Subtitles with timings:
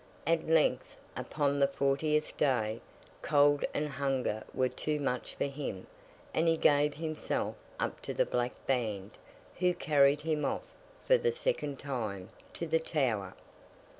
[0.25, 2.81] At length, upon the fortieth day,
[3.21, 5.85] cold and hunger were too much for him,
[6.33, 9.11] and he gave himself up to the Black Band,
[9.59, 10.63] who carried him off,
[11.05, 13.35] for the second time, to the Tower.